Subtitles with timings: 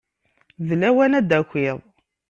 [0.67, 1.77] D lawan ad d-takiḍ.